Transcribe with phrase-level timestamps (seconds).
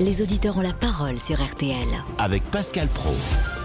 [0.00, 1.86] les auditeurs ont la parole sur RTL.
[2.18, 3.10] Avec Pascal Pro.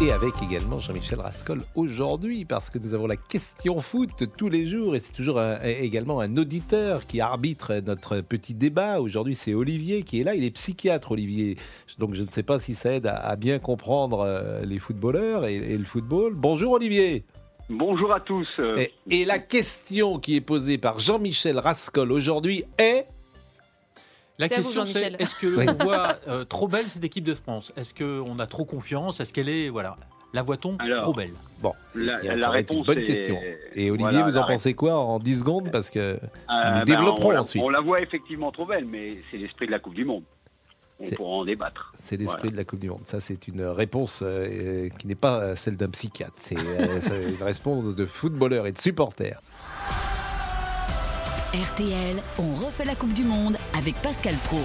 [0.00, 4.66] Et avec également Jean-Michel Rascol aujourd'hui, parce que nous avons la question foot tous les
[4.66, 9.00] jours, et c'est toujours un- également un auditeur qui arbitre notre petit débat.
[9.00, 11.56] Aujourd'hui, c'est Olivier qui est là, il est psychiatre, Olivier.
[11.98, 15.46] Donc je ne sais pas si ça aide à, à bien comprendre euh, les footballeurs
[15.46, 16.34] et, et le football.
[16.36, 17.24] Bonjour Olivier
[17.70, 18.48] Bonjour à tous.
[18.78, 23.06] Et, et la question qui est posée par Jean-Michel Rascol aujourd'hui est...
[24.38, 25.66] La C'est à vous, question c'est est-ce que Oui.
[25.66, 27.72] l'on voit euh, trop belle cette équipe de France?
[27.76, 29.18] Est-ce qu'on a trop confiance?
[29.20, 29.96] Est-ce qu'elle est voilà
[30.34, 31.32] la voit-on Alors, trop belle?
[31.62, 33.38] Bon, La- bien, la ça va être une réponse bonne est- question.
[33.74, 35.70] Et Olivier, Voilà, vous en pensez quoi en 10 secondes?
[35.72, 37.62] Parce que Euh, nous ben, développerons on la- ensuite.
[37.62, 40.22] On la voit effectivement trop belle, mais c'est l'esprit de la Coupe du Monde.
[41.00, 41.90] On C'est- pourra en débattre.
[41.96, 42.52] C'est l'esprit Voilà.
[42.52, 43.00] de la Coupe du Monde.
[43.06, 46.34] Ça, c'est une réponse euh, qui n'est pas celle d'un psychiatre.
[46.36, 46.58] C'est euh,
[47.00, 49.40] c'est une réponse de footballeur et de supporter.
[51.54, 54.58] RTL, on refait la Coupe du Monde avec Pascal Pro.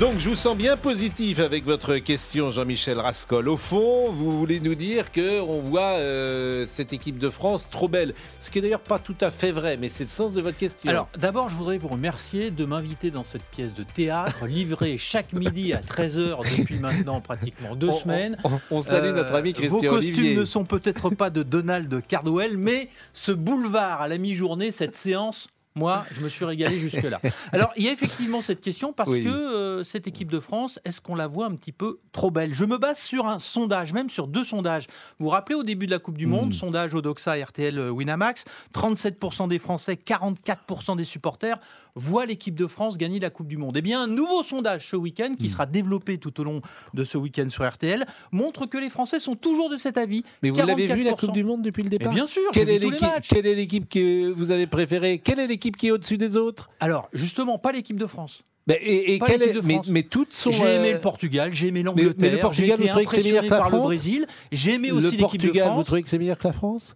[0.00, 3.48] Donc, je vous sens bien positif avec votre question, Jean-Michel Rascol.
[3.48, 7.86] Au fond, vous voulez nous dire que on voit euh, cette équipe de France trop
[7.86, 8.12] belle.
[8.40, 10.56] Ce qui est d'ailleurs pas tout à fait vrai, mais c'est le sens de votre
[10.56, 10.90] question.
[10.90, 15.32] Alors d'abord je voudrais vous remercier de m'inviter dans cette pièce de théâtre livrée chaque
[15.34, 18.36] midi à 13h depuis maintenant pratiquement deux On- semaines.
[18.42, 20.34] on, on salue Euh, notre ami Christian Vos costumes Olivier.
[20.34, 25.46] ne sont peut-être pas de Donald Cardwell, mais ce boulevard à la mi-journée, cette séance,
[25.74, 27.20] moi, je me suis régalé jusque-là.
[27.52, 29.24] Alors, il y a effectivement cette question parce Oui.
[29.24, 32.52] que euh, cette équipe de France, est-ce qu'on la voit un petit peu trop belle?
[32.54, 34.86] Je me base sur un sondage, même sur deux sondages.
[35.18, 36.52] Vous vous rappelez au début de la Coupe du Monde, Mm.
[36.52, 41.58] sondage Odoxa RTL euh, Winamax, 37% des Français, 44% des supporters
[41.94, 43.76] voient l'équipe de France gagner la Coupe du Monde.
[43.76, 46.62] Eh bien, un nouveau sondage ce week-end, qui sera développé tout au long
[46.94, 50.22] de ce week-end sur RTL, montre que les Français sont toujours de cet avis.
[50.42, 51.16] Mais vous l'avez vu la 44%.
[51.16, 52.14] Coupe du Monde depuis le Mais départ?
[52.14, 53.28] bien sûr, Quelle est l'équipe matchs.
[53.28, 55.18] Quelle est l'équipe que vous avez préférée?
[55.18, 58.42] Quelle est l'équipe qui est au-dessus des autres Alors, justement, pas l'équipe de France.
[58.66, 59.86] Ben, et, et Pas quelle l'équipe de mais, France.
[59.88, 60.50] mais toutes sont.
[60.52, 63.12] J'ai euh, aimé le Portugal, j'ai aimé mais le l'Angleterre, j'ai Portugal, vous trouvez que
[63.14, 65.66] c'est meilleur que la par le France Brésil, j'ai aimé aussi le l'équipe de Portugal,
[65.66, 65.84] vous France.
[65.86, 66.94] trouvez que c'est meilleur que la France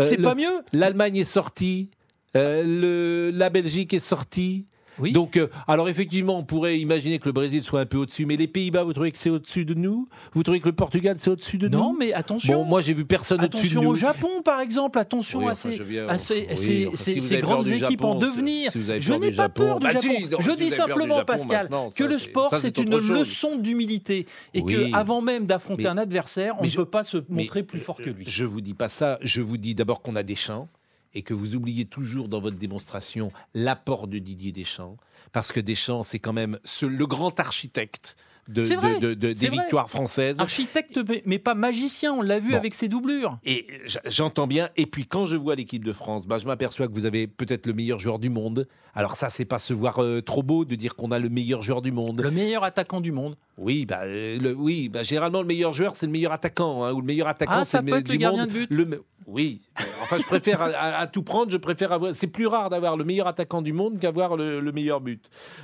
[0.00, 1.90] Euh, C'est le- pas mieux L'Allemagne est sortie.
[2.36, 4.66] euh, le, la Belgique est sortie.
[4.98, 5.12] Oui.
[5.12, 8.36] Donc, euh, alors effectivement, on pourrait imaginer que le Brésil soit un peu au-dessus, mais
[8.36, 10.08] les Pays-Bas, vous trouvez que c'est au-dessus de nous?
[10.32, 12.62] Vous trouvez que le Portugal, c'est au-dessus de non, nous mais attention.
[12.62, 13.90] Bon, moi, j'ai vu personne au-dessus de Attention nous.
[13.90, 14.98] au Japon, par exemple.
[14.98, 18.72] Attention Oui, à ces, oui, enfin, si grandes équipes Japon, en devenir.
[18.72, 20.08] si Je n'ai pas peur du bah Japon.
[20.16, 24.26] si, non, je si vous dis simplement, Pascal, que le sport, c'est une leçon d'humilité.
[24.52, 27.96] Et que avant même d'affronter un adversaire, on ne peut pas se montrer plus fort
[27.96, 28.24] que euh, lui.
[28.28, 29.18] Je vous dis pas ça.
[29.22, 30.68] Je vous dis d'abord qu'on a des champs
[31.14, 34.96] et que vous oubliez toujours dans votre démonstration l'apport de Didier Deschamps.
[35.32, 38.16] Parce que Deschamps, c'est quand même ce- le grand architecte
[38.46, 39.64] de, C'est vrai, de- de- de- c'est des vrai.
[39.64, 40.36] victoires françaises.
[40.38, 42.56] Architecte, mais- pas magicien, on l'a vu Bon.
[42.58, 43.38] avec ses doublures.
[43.46, 44.68] Et j- j'entends bien.
[44.76, 47.66] Et puis quand je vois l'équipe de France, bah, je m'aperçois que vous avez peut-être
[47.66, 48.68] le meilleur joueur du monde.
[48.94, 51.62] Alors ça, c'est pas se voir euh, trop beau de dire qu'on a le meilleur
[51.62, 52.20] joueur du monde.
[52.20, 53.36] Le meilleur attaquant du monde.
[53.56, 56.92] Oui, bah, euh, le- oui bah, généralement le meilleur joueur c'est le meilleur attaquant, hein,
[56.92, 58.52] ou le meilleur attaquant Ah, c'est peut être du le gardien monde.
[58.52, 58.70] de but.
[58.70, 59.62] Le oui,
[60.02, 62.14] enfin je préfère à, tout prendre, je préfère avoir.
[62.14, 65.22] C'est plus rare d'avoir le meilleur attaquant du monde qu'avoir le, le meilleur but,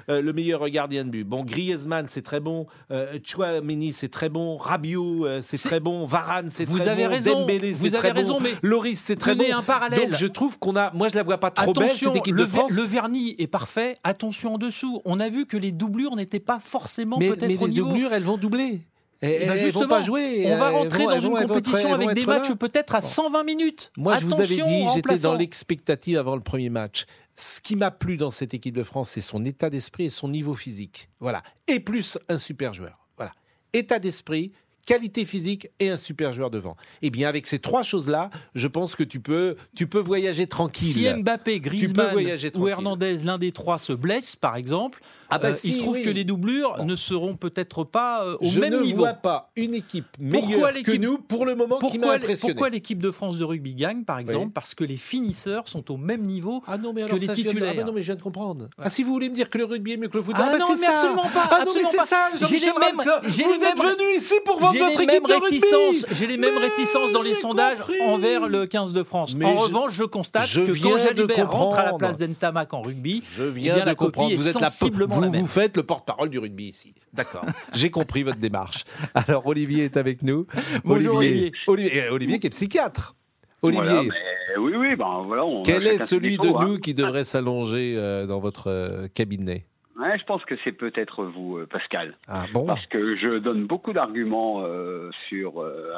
[0.09, 1.25] Euh, le meilleur gardien de but.
[1.25, 6.06] Bon, Griezmann c'est très bon, euh, Chouameni c'est très bon, Rabiot euh, c'est très bon,
[6.06, 9.00] Varane c'est Vous très avez bon, raison, Dembélé vous c'est avez très raison, mais Loris
[9.00, 9.44] c'est très bon.
[9.54, 10.10] Un parallèle.
[10.10, 12.34] Donc je trouve qu'on a, moi je la vois pas trop belle Attention, cette équipe
[12.34, 12.72] le, de France.
[12.72, 13.97] le vernis est parfait.
[14.04, 15.00] Attention en dessous.
[15.04, 18.37] On a vu que les doublures n'étaient pas forcément peut-être au les doublures elles vont
[18.37, 18.81] doubler.
[19.22, 20.44] Elles, Eh ben, justement, pas jouer.
[20.47, 23.06] On va rentrer vont- dans une vont- compétition être- avec des matchs peut-être à Bon.
[23.06, 23.92] 120 minutes.
[23.98, 27.04] Moi, je vous avais dit, j'étais dans l'expectative avant le premier match.
[27.36, 30.28] Ce qui m'a plu dans cette équipe de France, c'est son état d'esprit et son
[30.28, 31.09] niveau physique.
[31.20, 31.42] Voilà.
[31.69, 32.98] Et plus un super joueur.
[33.16, 33.32] Voilà.
[33.75, 34.53] État d'esprit,
[34.86, 36.76] qualité physique et un super joueur devant.
[37.02, 40.92] Eh bien, avec ces trois choses-là, je pense que tu peux, tu peux voyager tranquille.
[40.92, 42.16] Si Mbappé, Griezmann
[42.56, 42.68] ou.
[42.68, 45.94] Hernandez, l'un des trois se blesse, par exemple, Ah bah euh, si, il se trouve
[45.96, 46.02] oui.
[46.02, 46.84] que les doublures Bon.
[46.86, 48.98] ne seront peut-être pas euh, au je même ne niveau.
[48.98, 52.14] vois pas une équipe Pourquoi meilleure que l'équipe- nous pour le moment qui m'a Pourquoi,
[52.14, 52.54] impressionné.
[52.54, 54.52] pourquoi l'équipe de France de rugby gagne, par exemple Oui.
[54.54, 56.62] Parce que les finisseurs sont au même niveau.
[56.66, 57.74] Ah non mais que alors les ça, je de- titulaires.
[57.78, 58.68] ah non mais je viens de comprendre.
[58.78, 60.48] Ah si vous voulez me dire que le rugby est mieux que le foot, Ah
[60.52, 60.94] bah, non, mais ça.
[60.94, 62.30] absolument pas, Ah non mais absolument c'est ça.
[62.48, 65.54] J'ai les mêmes- vous êtes venu ici pour vendre votre les équipe mêmes de rugby.
[65.60, 68.00] réticences, j'ai les mêmes Mais réticences dans les sondages compris.
[68.03, 69.34] envers le 15 de France.
[69.36, 71.92] Mais en je- revanche, je constate je que viens quand de Jalibert rentre à la
[71.94, 74.34] place d'Entamac en rugby, Je eh viens bien, de la comprendre.
[74.34, 76.94] Vous êtes la vous, la vous faites le porte-parole du rugby ici.
[77.12, 77.44] D'accord.
[77.74, 78.84] J'ai compris votre démarche.
[79.15, 80.47] Alors Olivier est avec nous.
[80.84, 81.53] Bonjour, Olivier.
[81.66, 83.15] Olivier, euh, Olivier qui est psychiatre.
[83.62, 85.44] Olivier, Voilà, mais oui, oui, ben voilà.
[85.44, 86.59] On quel est celui de hein.
[86.66, 89.66] nous qui devrait s'allonger euh, dans votre euh, cabinet?
[90.00, 92.16] Ouais, je pense que c'est peut-être vous, euh, Pascal.
[92.26, 92.64] Ah bon?
[92.64, 95.92] Parce que je donne beaucoup d'arguments euh, sur euh,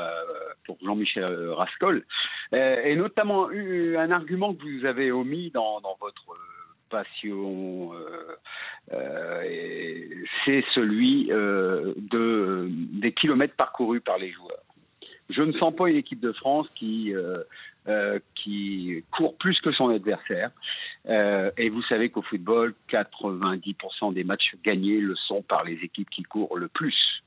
[0.67, 2.05] pour Jean-Michel Rascol,
[2.53, 6.25] Euh, et notamment un argument que vous avez omis dans, dans votre
[6.91, 7.93] passion
[10.45, 14.65] c'est celui de, des kilomètres parcourus par les joueurs.
[15.31, 17.15] Je ne sens pas une équipe de France qui,
[18.35, 20.51] qui court plus que son adversaire.
[21.09, 26.11] Euh, et vous savez qu'au football, 90% des matchs gagnés le sont par les équipes
[26.11, 27.23] qui courent le plus.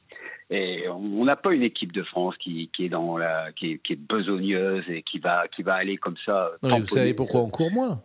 [0.49, 3.77] Et on n'a pas une équipe de France qui, qui est dans la, qui est,
[3.79, 6.51] qui est besogneuse et qui va, qui va aller comme ça.
[6.61, 8.01] Non, vous savez pourquoi on court moins?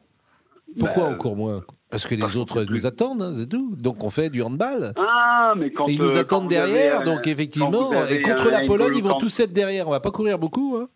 [0.79, 1.63] Pourquoi Bah, on court moins?
[1.91, 3.75] Parce que les autres nous attendent, hein, c'est tout.
[3.77, 4.95] Donc on fait du handball.
[4.97, 8.47] Ah, mais quand Et ils nous euh, attendent vous avez derrière, donc effectivement, et contre
[8.47, 9.89] un la Pologne, ils vont tous être derrière.
[9.89, 10.79] On va pas courir beaucoup.
[10.81, 10.89] Hein.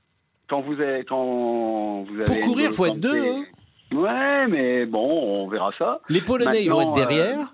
[0.48, 3.44] quand vous avez quand vous avez Pour courir, N'Golo faut être deux, hein.
[3.92, 6.00] Ouais, mais bon, on verra ça.
[6.08, 7.52] Les Polonais, ils vont être euh, derrière.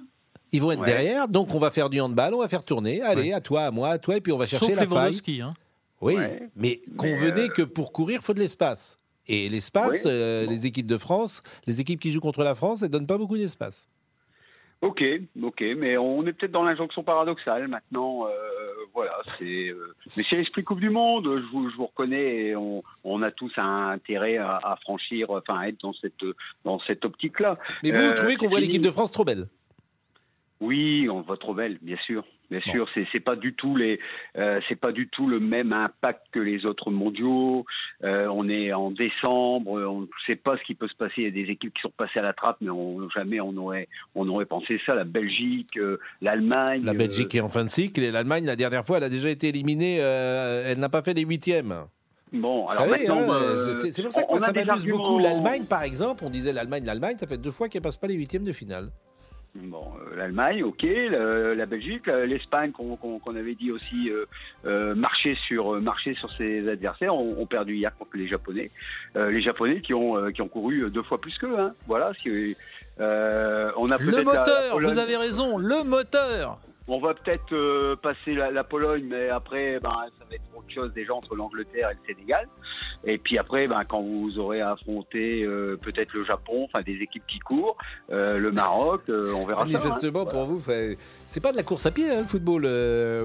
[0.52, 0.86] Ils vont être ouais.
[0.86, 3.02] derrière, donc on va faire du handball, on va faire tourner.
[3.02, 3.32] Allez, Ouais.
[3.32, 5.40] à toi, à moi, à toi, et puis on va chercher Sauf la faille.
[5.40, 5.54] Hein.
[6.00, 6.48] Oui, Ouais.
[6.56, 8.96] mais Mais, convenez euh, que pour courir, il faut de l'espace.
[9.28, 10.10] Et l'espace, Oui.
[10.10, 10.50] euh, Bon.
[10.50, 13.36] les équipes de France, les équipes qui jouent contre la France, elles donnent pas beaucoup
[13.36, 13.86] d'espace.
[14.82, 15.04] Ok,
[15.42, 18.24] ok, mais on est peut-être dans l'injonction paradoxale maintenant.
[18.26, 18.30] euh,
[18.94, 19.68] voilà, c'est.
[19.68, 21.24] euh, mais c'est l'esprit Coupe du Monde.
[21.26, 22.46] Je vous, je vous reconnais.
[22.48, 26.24] Et on, on a tous un intérêt à, à franchir, enfin, à être dans cette
[26.64, 27.58] dans cette optique-là.
[27.82, 29.46] Mais vous, Euh, vous trouvez qu'on c'est voit l'équipe de France trop belle?
[30.60, 32.72] Oui, on le voit trop belle, bien sûr, bien Bon.
[32.72, 32.88] sûr.
[32.92, 33.98] C'est c'est pas du tout les,
[34.36, 37.64] euh, c'est pas du tout le même impact que les autres mondiaux.
[38.04, 41.14] Euh, on est en décembre, on ne sait pas ce qui peut se passer.
[41.18, 43.56] Il y a des équipes qui sont passées à la trappe, mais on, jamais on
[43.56, 44.94] aurait, on aurait pensé ça.
[44.94, 46.82] La Belgique, euh, l'Allemagne.
[46.84, 49.30] La Belgique est en fin de cycle et l'Allemagne, la dernière fois, elle a déjà
[49.30, 49.96] été éliminée.
[49.96, 51.74] elle n'a pas fait les huitièmes.
[52.32, 55.18] Bon, alors savez, maintenant, hein, c'est- pour ça que on moi, ça m'amuse beaucoup.
[55.18, 58.14] L'Allemagne, par exemple, on disait l'Allemagne, l'Allemagne, ça fait deux fois qu'elle passe pas les
[58.14, 58.90] huitièmes de finale.
[59.56, 64.24] Bon, euh, l'Allemagne, ok, le- la Belgique, l'Espagne, qu'on avait dit aussi euh,
[64.64, 68.70] euh, marcher sur marcher sur ses adversaires, ont, perdu hier contre les Japonais.
[69.16, 71.58] Les Japonais qui ont qui ont couru deux fois plus qu'eux.
[71.58, 71.72] Hein.
[71.88, 72.12] Voilà,
[73.76, 76.58] on a Le peut-être la- la moteur, vous avez raison, le moteur.
[76.92, 80.66] On va peut-être euh, passer la, la Pologne, mais après, ben, ça va être autre
[80.74, 82.48] chose déjà entre l'Angleterre et le Sénégal.
[83.04, 87.22] Et puis après, ben, quand vous aurez affronté euh, peut-être le Japon, enfin des équipes
[87.28, 87.76] qui courent,
[88.10, 89.68] euh, le Maroc, on verra ça.
[89.68, 89.80] hein.
[89.80, 90.60] Manifestement, pour vous,
[91.26, 92.66] c'est pas de la course à pied, hein, le football,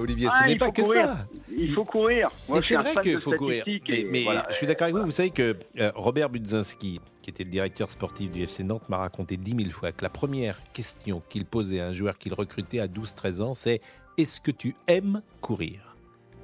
[0.00, 0.28] Olivier.
[0.30, 1.06] Ah, Ce n'est pas que courir.
[1.06, 1.26] ça.
[1.50, 2.28] Il faut courir.
[2.62, 3.64] C'est vrai qu'il faut courir.
[3.66, 4.46] Mais, et mais voilà.
[4.48, 5.04] je suis d'accord avec vous.
[5.06, 5.56] Vous savez que
[5.96, 9.90] Robert Budzinski, qui était le directeur sportif du FC Nantes, m'a raconté dix mille fois
[9.90, 13.80] que la première question qu'il posait à un joueur qu'il recrutait à 12-13 ans, c'est
[14.16, 15.96] Est-ce que tu aimes courir?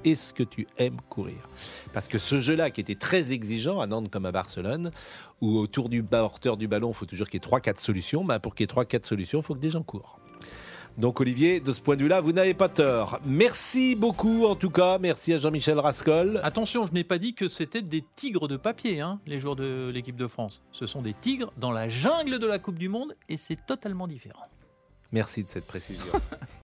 [0.04, 1.36] Est-ce que tu aimes courir?
[1.92, 4.90] Parce que ce jeu-là, qui était très exigeant à Nantes comme à Barcelone,
[5.40, 8.40] où autour du porteur du ballon, il faut toujours qu'il y ait 3-4 solutions, ben,
[8.40, 10.18] pour qu'il y ait 3-4 solutions, il faut que des gens courent.
[10.98, 13.18] Donc Olivier, de ce point de vue-là, vous n'avez pas tort.
[13.24, 14.98] Merci beaucoup en tout cas.
[14.98, 16.40] Merci à Jean-Michel Rascol.
[16.42, 19.90] Attention, je n'ai pas dit que c'était des tigres de papier, hein, les joueurs de
[19.92, 20.62] l'équipe de France.
[20.70, 24.06] Ce sont des tigres dans la jungle de la Coupe du Monde et c'est totalement
[24.06, 24.44] différent.
[25.12, 26.12] Merci de cette précision.